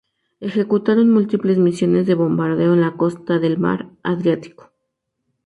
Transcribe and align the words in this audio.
Ejecutaron 0.39 1.11
múltiples 1.11 1.59
misiones 1.59 2.07
de 2.07 2.15
bombardeo 2.15 2.73
en 2.73 2.81
la 2.81 2.93
costa 2.97 3.37
del 3.37 3.59
Mar 3.59 3.91
Adriático. 4.01 4.71